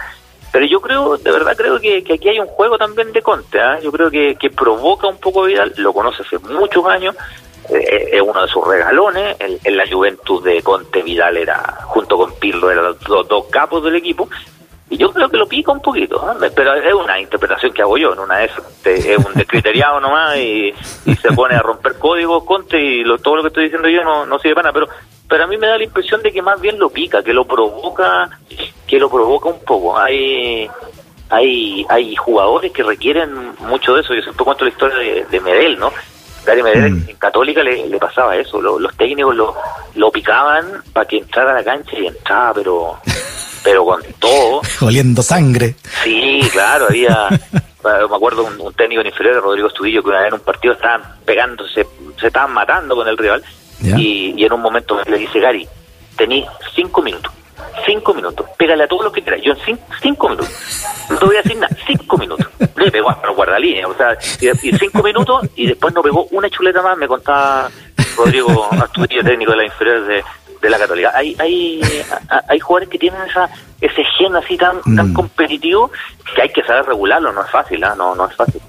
[0.51, 3.59] pero yo creo, de verdad creo que, que aquí hay un juego también de Conte,
[3.59, 3.79] ¿ah?
[3.81, 7.15] yo creo que, que provoca un poco Vidal, lo conoce hace muchos años,
[7.69, 12.33] eh, es uno de sus regalones, en, la juventud de Conte Vidal era, junto con
[12.39, 14.27] Pirlo, eran los dos, capos del equipo,
[15.19, 18.37] creo que lo pica un poquito, pero es una interpretación que hago yo, en una
[18.37, 18.45] de
[18.85, 20.73] es un descriteriado nomás y,
[21.21, 24.39] se pone a romper códigos Conte y todo lo que estoy diciendo yo no, no
[24.39, 24.87] sirve para nada, pero
[25.27, 27.45] pero a mí me da la impresión de que más bien lo pica, que lo
[27.45, 28.29] provoca,
[28.87, 29.95] que lo provoca un poco.
[29.97, 30.67] Hay
[31.29, 34.15] hay hay jugadores que requieren mucho de eso.
[34.15, 35.91] Yo siempre cuento la historia de, Medel, ¿no?
[36.45, 37.09] Gary Medel mm.
[37.09, 38.59] en Católica le, pasaba eso.
[38.59, 39.55] los técnicos lo,
[39.95, 42.97] lo picaban para que entrara a la cancha y entraba, pero
[43.63, 44.61] pero con todo.
[44.81, 45.75] Oliendo sangre.
[46.03, 47.27] Sí, claro, había.
[47.83, 50.73] me acuerdo un, un técnico en inferior, Rodrigo Estudillo, que una vez en un partido
[50.73, 51.85] estaban pegándose,
[52.19, 53.43] se estaban matando con el rival
[53.81, 55.67] y, en un momento le dice, Gary,
[56.17, 56.45] tení
[56.75, 57.31] cinco minutos,
[57.85, 60.49] cinco minutos, pégale a todos los que quieras, yo en cinco, minutos,
[61.09, 64.77] no te voy a decir nada, cinco minutos, le pegó a guardalínea, o sea, y,
[64.77, 67.69] cinco minutos y después no pegó una chuleta más, me contaba
[68.17, 70.23] Rodrigo Astudillo, técnico de la inferior de,
[70.61, 71.11] de la Católica.
[71.13, 71.81] Hay, hay,
[72.47, 73.49] hay jugadores que tienen esa,
[73.81, 75.13] ese gen así tan, tan mm.
[75.13, 75.91] competitivo
[76.35, 77.95] que hay que saber regularlo, no es fácil, ¿ah?
[77.97, 78.61] no, no es fácil.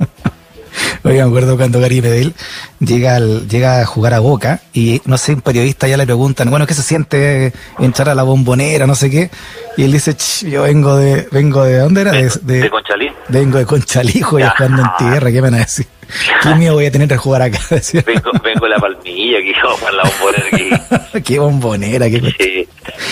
[1.03, 2.35] Oiga, me acuerdo cuando Gary Medel
[2.79, 6.51] llega, al, llega a jugar a Boca y no sé, un periodista ya le preguntan,
[6.51, 9.31] bueno, ¿qué se siente entrar a la bombonera, no sé qué?
[9.79, 10.15] Y él dice,
[10.47, 12.13] yo vengo de, vengo de, ¿dónde era?
[12.13, 13.11] De, de, Conchalí.
[13.29, 15.87] Vengo de Conchalí, y jugando en tierra, ¿qué me van a decir?
[16.43, 17.59] ¿Qué miedo voy a tener de jugar acá?
[18.05, 21.23] vengo, vengo de la palmilla, aquí a la bombonera.
[21.25, 22.69] qué bombonera, qué sí.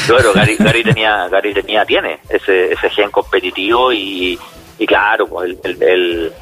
[0.09, 4.39] Bueno, Gary, Gary, tenía, Gary tenía, tiene ese, ese gen competitivo y,
[4.79, 6.33] y claro, pues el, el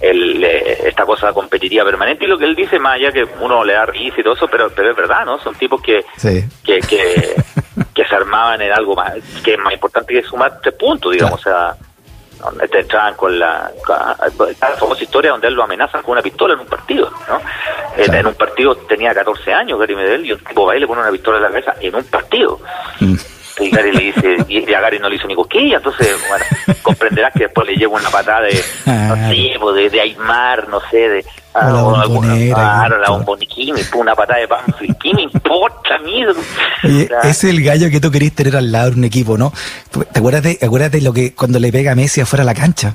[0.00, 3.64] el, eh, esta cosa competitiva permanente y lo que él dice más allá que uno
[3.64, 6.04] le da risa y todo eso pero pero es verdad no son tipos que
[6.64, 6.80] que,
[7.94, 9.12] que, se armaban en algo más
[9.44, 11.76] que es más importante que sumar tres puntos digamos o sea
[12.70, 16.60] te entraban con la, la famosa historia donde él lo amenazan con una pistola en
[16.60, 17.40] un partido ¿no?
[17.96, 21.02] En, un partido tenía 14 años Gary Medel y un tipo va y le pone
[21.02, 22.58] una pistola en la cabeza en un partido.
[23.00, 23.16] Mm
[23.60, 26.44] y Gary le dice, y a Gary no le hizo ni cosquilla, entonces, bueno,
[26.82, 30.80] comprenderás que después le llevo una patada de, no sé, pues, de, de Aymar, no
[30.90, 31.24] sé, de...
[31.52, 32.54] Ah, la bombonera.
[32.54, 36.24] Claro, la bombonera, una patada de Banfield, ¿qué me importa a mí?
[37.24, 39.52] es el gallo que tú querías tener al lado de un equipo, ¿no?
[39.90, 42.54] ¿Te acuerdas de, acuerdas de lo que cuando le pega a Messi afuera a la
[42.54, 42.94] cancha?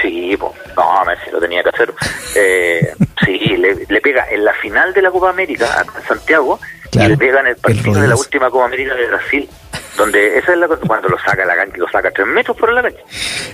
[0.00, 1.94] Sí, pues, no, Messi lo tenía que hacer.
[2.34, 2.92] Eh,
[3.24, 6.58] sí, le, le, pega en la final de la Copa América a Santiago
[6.92, 9.48] y le pega en el partido de la última Copa América de Brasil
[9.96, 12.72] donde esa es la cosa cuando lo saca la cancha, lo saca tres metros por
[12.72, 13.00] la cancha.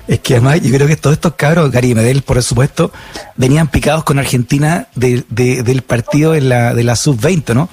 [0.07, 2.93] Es que además yo creo que todos estos cabros, Gary Medel por supuesto,
[3.37, 7.69] venían picados con Argentina de, del partido de la, de la sub-20, ¿no?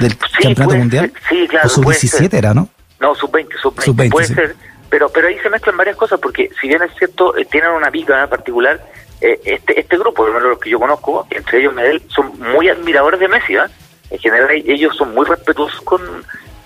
[0.00, 1.12] Del campeonato mundial.
[1.28, 1.66] sí, claro.
[1.66, 2.68] O sub-17 era, ¿no?
[3.00, 4.56] No, sub-20, sub-20, puede ser.
[4.88, 7.90] Pero, pero ahí se mezclan varias cosas, porque si bien es cierto, eh, tienen una
[7.90, 8.80] pica en particular,
[9.20, 12.38] eh, este, este grupo, por lo menos los que yo conozco, entre ellos Medel, son
[12.38, 13.62] muy admiradores de Messi, ¿eh?
[14.10, 16.00] En general ellos son muy respetuosos con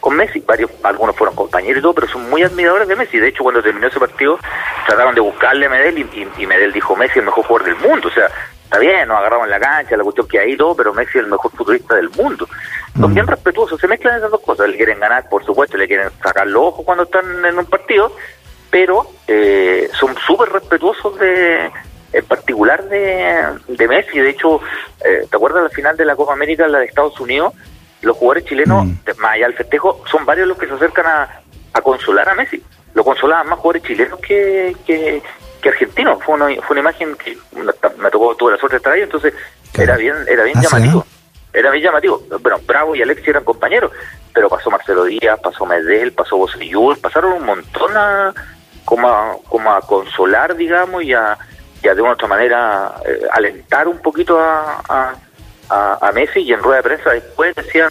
[0.00, 3.18] con Messi, varios, algunos fueron compañeros y todo, pero son muy admiradores de Messi.
[3.18, 4.38] De hecho, cuando terminó ese partido,
[4.86, 8.08] trataron de buscarle a Medel y, Medel dijo Messi es el mejor jugador del mundo.
[8.08, 8.28] O sea,
[8.64, 11.18] está bien, nos agarramos en la cancha, la cuestión que hay y todo, pero Messi
[11.18, 12.48] es el mejor futbolista del mundo.
[12.98, 13.14] Son mm.
[13.14, 14.68] bien respetuosos, se mezclan esas dos cosas.
[14.68, 18.12] Le quieren ganar, por supuesto, le quieren sacar los ojos cuando están en un partido,
[18.70, 21.70] pero eh, son súper respetuosos de
[22.12, 24.18] en particular de, de Messi.
[24.18, 24.60] De hecho,
[25.04, 27.54] eh, ¿te acuerdas la final de la Copa América, la de Estados Unidos?
[28.02, 28.92] Los jugadores chilenos, mm.
[29.18, 31.40] más allá del festejo, son varios los que se acercan a,
[31.72, 32.62] a consolar a Messi.
[32.94, 35.22] Lo consolaban más jugadores chilenos que, que,
[35.68, 36.22] argentinos.
[36.22, 37.36] Fue una, fue una imagen que
[37.98, 39.34] me tocó, tuve la suerte de estar ahí, entonces
[39.78, 41.06] era bien, era bien ah, llamativo.
[41.52, 42.22] Era bien llamativo.
[42.40, 43.92] Bueno, Bravo y Alexi eran compañeros,
[44.32, 48.32] pero pasó Marcelo Díaz, pasó Medel, pasó Bosellur, pasaron un montón a,
[48.84, 51.36] como, a, como a consolar, digamos, y a,
[51.82, 55.14] y de una otra manera eh, alentar un poquito a a,
[56.14, 57.90] Messi y en rueda de prensa después decían,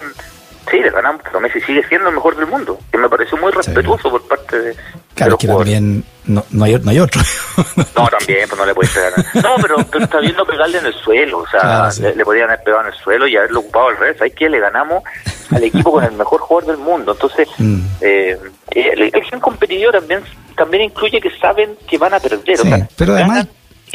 [0.69, 3.51] sí, le ganamos, pero Messi sigue siendo el mejor del mundo, que me pareció muy
[3.51, 4.75] respetuoso por parte de...
[5.15, 7.21] Claro, que también no, no, hay, no hay otro.
[7.95, 9.13] no, también, pues no le puedes pegar.
[9.43, 12.93] No, pero, está viendo pegarle en el suelo, o sea, le, podrían haber pegado en
[12.93, 14.21] el suelo y haberlo ocupado al revés.
[14.21, 15.03] Hay que le ganamos
[15.51, 17.11] al equipo con el mejor jugador del mundo.
[17.11, 17.81] Entonces, mm.
[18.01, 18.37] eh,
[18.75, 20.23] la elección competitiva también
[20.55, 22.59] también incluye que saben que van a perder.
[22.97, 23.47] pero además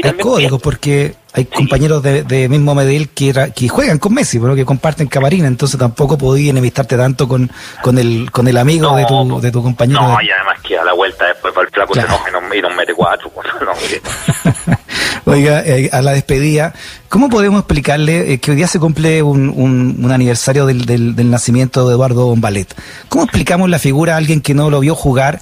[0.03, 4.65] hay código, porque hay compañeros de, mismo Medellín que, que juegan con Messi, pero que
[4.65, 7.51] comparten camarina, entonces tampoco podía enemistarte tanto con,
[7.83, 10.01] con el con el amigo de, tu, de tu compañero.
[10.01, 12.75] No, y además que a la vuelta después para el flaco se enoja y nos,
[12.77, 13.33] mete cuatro.
[15.27, 16.75] Oiga, eh, a la despedida,
[17.09, 21.89] ¿cómo podemos explicarle eh, que hoy día se cumple un, un, aniversario del, del, nacimiento
[21.89, 22.75] de Eduardo Bombalet?
[23.09, 25.41] ¿Cómo explicamos la figura a alguien que no lo vio jugar?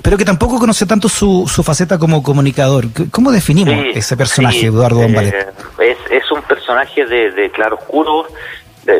[0.00, 2.86] Pero que tampoco conoce tanto su, su faceta como comunicador.
[3.10, 5.34] ¿Cómo definimos ese personaje, Eduardo Bombalet?
[5.34, 8.26] Eh, es, es un personaje de, de claro oscuro,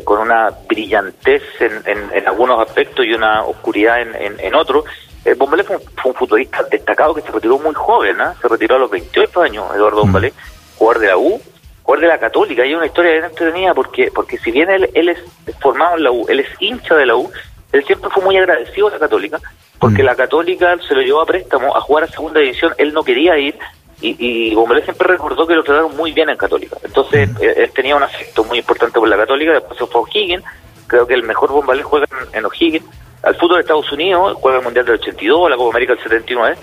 [0.05, 4.85] con una brillantez en, en, algunos aspectos y una oscuridad en, en, otros.
[5.24, 8.35] Eh, Bombalet fue un, futbolista destacado que se retiró muy joven, ¿no?
[8.40, 10.07] se retiró a los 28 años, Eduardo mm.
[10.07, 10.35] Bombalet,
[10.76, 11.40] jugador de la U,
[11.83, 12.64] jugador de la Católica.
[12.64, 15.18] Y hay una historia bien entretenida porque, porque si bien él, él es
[15.61, 17.31] formado en la U, él es hincha de la U,
[17.72, 19.40] él siempre fue muy agradecido a la Católica
[19.82, 20.06] porque mm.
[20.06, 23.36] la Católica se lo llevó a préstamo a jugar a segunda división, él no quería
[23.36, 23.58] ir
[24.00, 26.76] y, y siempre recordó que lo trataron muy bien en Católica.
[26.84, 27.36] Entonces, mm.
[27.42, 30.44] eh, él, tenía un afecto muy importante por la Católica, después se fue a O'Higgins,
[30.86, 32.84] creo que el mejor Bombalé juega en, O'Higgins,
[33.24, 36.56] al fútbol de Estados Unidos, juega el Mundial del 82, la Copa América del 79,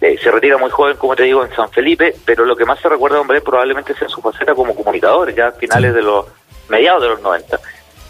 [0.00, 2.80] eh, se retira muy joven, como te digo, en San Felipe, pero lo que más
[2.80, 6.26] se recuerda de Bombalé probablemente sea su faceta como comunicador, ya a finales de los,
[6.68, 7.60] mediados de los 90.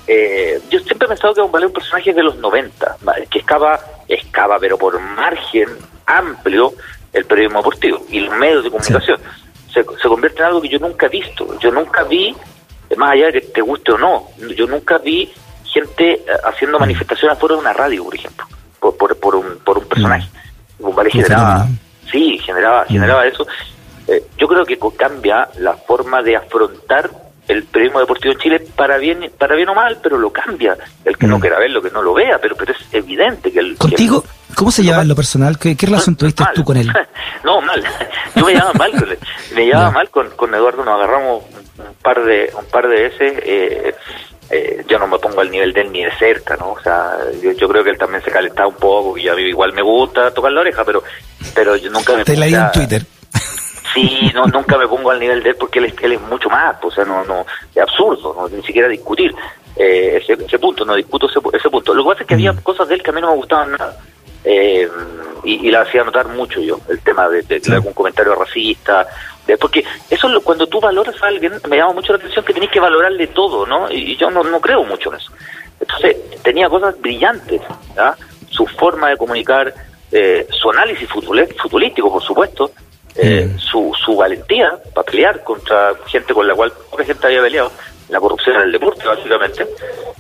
[0.07, 2.97] Eh, yo siempre he pensado que Bombalé es un personaje de los 90,
[3.29, 3.81] que escapa
[4.15, 5.69] excava, pero por margen
[6.07, 6.75] amplio,
[7.13, 9.21] el periodismo deportivo y los medios de comunicación.
[9.73, 11.59] Se, se convierte en algo que yo nunca he visto.
[11.61, 12.35] Yo nunca vi,
[12.97, 15.33] más allá de que te guste o no, yo nunca vi
[15.65, 16.81] gente eh, haciendo mm.
[16.81, 18.47] manifestaciones afuera de una radio, por ejemplo,
[18.81, 20.29] por, por, por un, por un personaje.
[20.79, 21.11] Mm.
[21.11, 21.69] generaba,
[22.11, 22.89] sí, generaba, mm.
[22.89, 23.47] generaba eso.
[24.09, 27.11] Eh, yo creo que cambia la forma de afrontar
[27.51, 30.77] el periodismo deportivo en Chile para bien para bien o mal, pero lo cambia.
[31.05, 31.41] El que no mm.
[31.41, 33.77] quiera verlo, que no lo vea, pero pero es evidente que el...
[33.77, 34.25] ¿Contigo?
[34.55, 35.59] ¿Cómo se lleva en lo personal?
[35.59, 36.93] ¿Qué, relación tuviste tú con él?
[37.45, 37.83] no, mal.
[38.37, 39.19] Yo me llevaba mal con él.
[39.55, 41.45] Me llevaba mal con, con Eduardo, nos agarramos
[41.79, 43.43] un par de un par de veces.
[43.45, 43.95] Eh,
[44.51, 46.73] eh, yo no me pongo al nivel de él ni de cerca, ¿no?
[46.73, 49.73] O sea, yo, creo que él también se calentaba un poco, y a mí igual
[49.73, 51.05] me gusta tocar la oreja, pero
[51.55, 52.25] pero yo nunca me...
[52.25, 53.07] Te leí en Twitter.
[53.95, 56.49] Sí, no, nunca me pongo al nivel de él porque él es, él es mucho
[56.49, 59.35] más, o sea, no, no, es absurdo, no, ni siquiera discutir
[59.77, 61.95] eh, ese, ese, punto, no discuto ese, ese, punto.
[61.95, 62.63] Lo que pasa es que había mm.
[62.63, 63.99] cosas de él que a mí no me gustaban nada,
[64.45, 64.89] eh,
[65.45, 69.07] y, y la hacía notar mucho yo, el tema de, de, algún comentario racista,
[69.47, 72.55] de, porque eso lo, cuando tú valoras a alguien, me llama mucho la atención que
[72.55, 73.91] tenés que valorarle todo, ¿no?
[73.91, 75.33] Y, yo no, no creo mucho en eso.
[75.81, 77.63] Entonces, tenía cosas brillantes.
[78.51, 79.73] Su forma de comunicar,
[80.13, 82.73] eh, su análisis futbolístico, por supuesto,
[83.15, 83.59] eh, mm.
[84.11, 87.71] Su, valentía para pelear contra gente con la cual poca gente había peleado,
[88.09, 89.67] la corrupción en el deporte básicamente,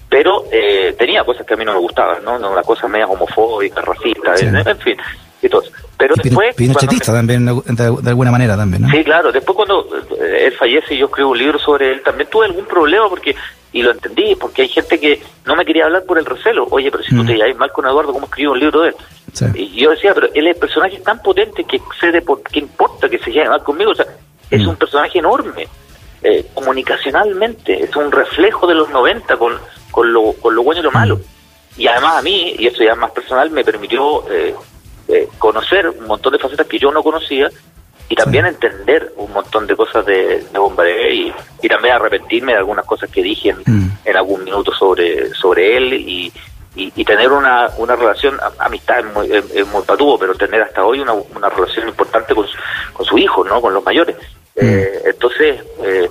[0.09, 2.37] pero eh, tenía cosas que a mí no me gustaban, ¿no?
[2.37, 4.96] Una cosa media homofóbica, racista, en, fin,
[5.42, 5.62] y todo
[5.96, 6.55] Pero después...
[6.55, 8.90] Pinochetista también, de, alguna manera también, ¿no?
[8.90, 9.87] Sí, claro, después cuando
[10.20, 13.35] eh, él fallece y yo escribo un libro sobre él, también tuve algún problema porque
[13.72, 16.66] y lo entendí, porque hay gente que no me quería hablar por el recelo.
[16.70, 17.26] Oye, pero si tú mm.
[17.26, 18.94] te llevas mal con Eduardo, ¿cómo escribo un libro de él?
[19.54, 23.18] Y yo decía, pero él es personaje tan potente que excede por qué importa que
[23.18, 23.92] se lleve mal conmigo.
[23.92, 24.06] O sea,
[24.50, 24.68] es mm.
[24.68, 25.68] un personaje enorme,
[26.22, 29.54] eh, comunicacionalmente, es un reflejo de los 90 con,
[29.90, 31.16] con, lo, con lo bueno y lo malo.
[31.16, 31.80] Mm.
[31.80, 34.54] Y además a mí, y eso ya más personal, me permitió eh,
[35.09, 37.48] eh, conocer un montón de facetas que yo no conocía
[38.11, 42.85] y también entender un montón de cosas de, de y, y, también arrepentirme de algunas
[42.85, 46.33] cosas que dije en, en algún minuto sobre, sobre él y,
[46.75, 49.83] y, tener una, una relación, amistad es muy, es, muy
[50.18, 52.46] pero tener hasta hoy una, una relación importante con,
[52.92, 53.61] con su hijo, ¿no?
[53.61, 54.16] Con los mayores.
[54.57, 54.61] Mm.
[54.61, 56.11] Eh, entonces, eh,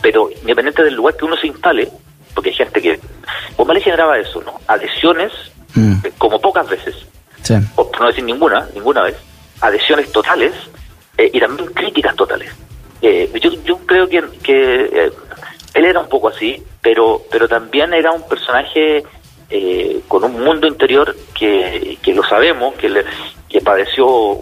[0.00, 1.88] pero independiente del lugar que uno se instale,
[2.34, 3.00] porque hay gente que...
[3.74, 4.60] le generaba eso, ¿no?
[4.68, 5.32] Adhesiones,
[5.74, 5.94] mm.
[6.04, 6.94] eh, como pocas veces,
[7.74, 9.16] por no decir ninguna, ninguna vez,
[9.60, 10.52] adhesiones totales
[11.32, 12.52] y también críticas totales.
[13.02, 15.10] yo, yo creo que, que
[15.74, 19.04] él era un poco así, pero, pero también era un personaje
[19.50, 23.04] eh, con un mundo interior que, que lo sabemos, que, le,
[23.48, 24.38] que padeció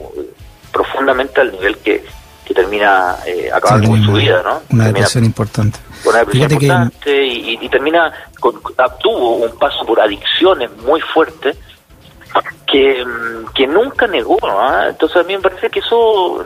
[0.73, 2.05] profundamente al nivel que,
[2.45, 4.63] que termina eh, acabando con su vida, ¿no?
[4.71, 5.79] Una depresión importante.
[6.05, 8.61] Una depresión importante y, y, termina, con,
[9.01, 11.57] tuvo un paso por adicciones muy fuertes
[12.67, 13.05] que,
[13.55, 14.89] que nunca negó, ¿no?
[14.89, 16.45] Entonces a mí me parece que eso,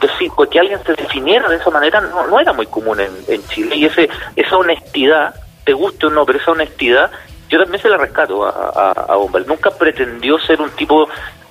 [0.00, 3.46] decir, que alguien se definiera de esa manera no, no era muy común en, en
[3.48, 7.10] Chile y ese esa honestidad, te guste o no, pero esa honestidad
[7.50, 11.08] yo también se la rescato a, a, Nunca pretendió ser un tipo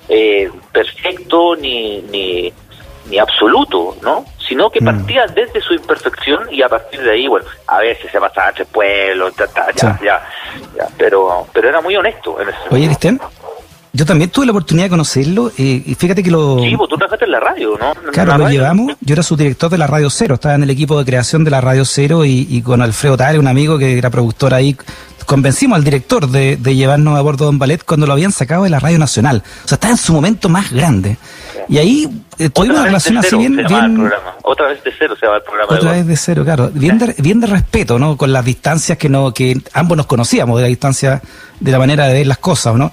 [0.08, 2.52] eh, perfecto ni, ni,
[3.10, 4.24] ni absoluto, ¿no?
[4.48, 4.84] Sino que mm.
[4.84, 8.64] partía desde su imperfección y a partir de ahí, bueno, a veces se pasaba entre
[8.64, 13.20] pueblos, ya, ya, ya, pero, pero era muy honesto en ese Oye, Cristian,
[13.92, 16.58] yo también tuve la oportunidad de conocerlo eh, y fíjate que lo...
[16.60, 18.12] Sí, pues tú trabajaste en la radio, ¿no?
[18.12, 18.94] Claro, lo llevamos.
[19.00, 21.50] Yo era su director de la Radio Cero, estaba en el equipo de creación de
[21.50, 24.76] la Radio Cero y, y con Alfredo Tare, un amigo que era productor ahí,
[25.26, 28.64] convencimos al director de, de llevarnos a bordo de un ballet cuando lo habían sacado
[28.64, 29.42] de la Radio Nacional.
[29.64, 31.18] O sea, estaba en su momento más grande.
[31.68, 33.56] Y ahí eh, tuvimos una relación así bien...
[33.56, 34.10] bien
[34.42, 35.72] otra vez de cero se va el programa.
[35.72, 36.70] Otra vez de cero, claro.
[36.74, 38.16] Bien de, bien de respeto, ¿no?
[38.16, 41.22] Con las distancias que no que ambos nos conocíamos, de la distancia,
[41.60, 42.92] de la manera de ver las cosas, ¿no?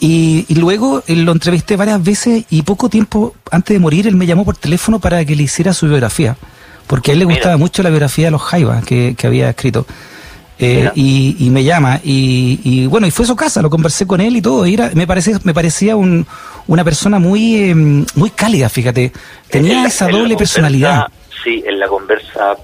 [0.00, 4.26] Y, luego eh, lo entrevisté varias veces y poco tiempo antes de morir él me
[4.26, 6.36] llamó por teléfono para que le hiciera su biografía,
[6.86, 9.86] porque a él le gustaba mucho la biografía de los Jaivas que, había escrito.
[10.56, 14.36] Eh, y, me llama y, bueno y fue a su casa lo conversé con él
[14.36, 14.66] y todo.
[14.66, 16.26] Y era, me parecía me parecía un,
[16.66, 19.12] una persona muy em, muy cálida fíjate.
[19.48, 21.06] Tenía esa doble personalidad.
[21.42, 22.56] sí en la conversa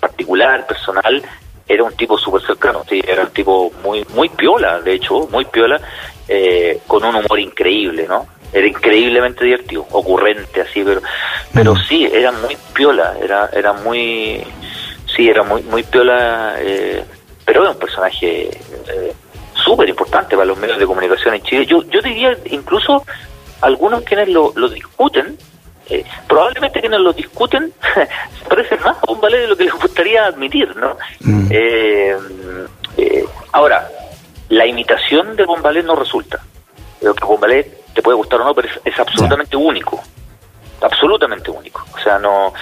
[0.00, 1.22] particular personal
[1.66, 5.44] era un tipo súper cercano sí era un tipo muy muy piola de hecho muy
[5.46, 5.80] piola
[6.28, 8.26] eh, con un humor increíble, ¿no?
[8.52, 11.02] Era increíblemente divertido, ocurrente, así, pero,
[11.52, 14.44] pero sí, era muy piola, era, era muy,
[15.14, 17.02] sí, era muy, muy piola, eh,
[17.44, 19.12] pero era un personaje eh,
[19.54, 21.66] súper importante para los medios de comunicación en Chile.
[21.66, 23.04] Yo, yo diría, incluso
[23.60, 25.36] algunos quienes lo, lo discuten,
[25.90, 28.08] eh, probablemente quienes lo discuten se
[28.48, 30.96] parecen más a un ballet de lo que les gustaría admitir, ¿no?
[31.20, 31.50] Mm.
[33.52, 33.90] ahora,
[34.48, 36.40] la imitación de Bombalet no resulta.
[37.00, 40.02] Lo que Bombalet te puede gustar o no, pero es, absolutamente único.
[40.80, 41.84] Absolutamente único.
[41.94, 42.52] O sea, no.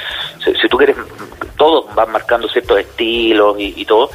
[0.44, 0.96] Si, tú quieres.
[1.56, 4.10] Todos van marcando ciertos estilos y, todo,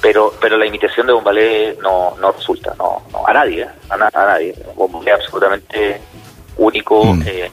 [0.00, 2.74] pero pero la imitación de Bombalet no, no resulta.
[2.78, 3.68] no, A nadie, ¿eh?
[3.88, 4.54] a, nadie.
[4.74, 6.00] Bombalet es absolutamente
[6.56, 7.04] único.
[7.04, 7.22] Mm.
[7.26, 7.50] Eh,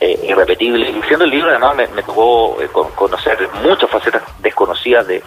[0.00, 0.90] eh, irrepetible.
[0.90, 2.56] Y siendo el libro, además, me, tocó
[2.94, 5.20] conocer muchas facetas desconocidas de,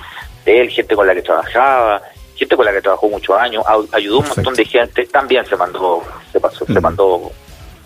[0.46, 2.02] de él, gente con la que trabajaba,
[2.42, 6.02] gente con la que trabajó muchos años, ayudó un montón de gente, también se mandó,
[6.32, 7.32] se pasó, se mandó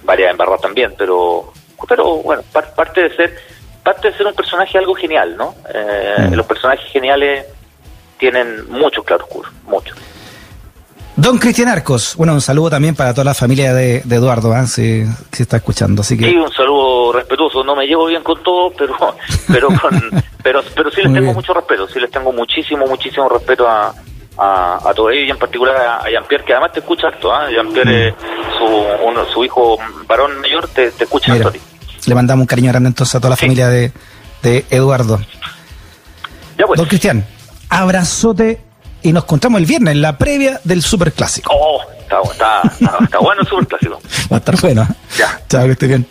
[0.03, 1.51] varias embarradas también, pero
[1.89, 3.37] pero bueno, parte de ser
[3.83, 5.55] parte de ser un personaje algo genial, ¿no?
[5.73, 7.45] Eh, los personajes geniales
[8.17, 9.97] tienen muchos claroscuros, muchos.
[11.17, 14.67] Don Cristian Arcos, bueno, un saludo también para toda la familia de, Eduardo, ¿eh?
[14.67, 16.01] si, se está escuchando.
[16.01, 16.29] Así que...
[16.29, 17.63] Sí, un saludo respetuoso.
[17.63, 18.95] No me llevo bien con todos, pero
[19.47, 19.69] pero
[20.43, 23.93] pero pero sí les tengo mucho respeto, sí les tengo muchísimo, muchísimo respeto a,
[24.37, 27.33] a, a todo ello y en particular a, Jean-Pierre, que además te escucha harto.
[27.33, 27.53] ¿eh?
[27.53, 28.15] Jean-Pierre, mm.
[28.57, 31.53] su, su hijo varón mayor, te, te escucha harto
[32.05, 33.91] Le mandamos un cariño grande entonces a toda la familia de,
[34.41, 35.19] de Eduardo.
[36.57, 36.77] Ya pues.
[36.77, 37.25] Don Cristian,
[37.69, 38.61] abrazote
[39.01, 41.51] y nos encontramos el viernes en la previa del Super Clásico.
[41.53, 42.61] Oh, está, está,
[43.03, 43.99] está, bueno el Super Clásico.
[44.31, 44.87] Va a estar bueno.
[45.17, 45.39] Ya.
[45.47, 46.07] Chao, que esté bien.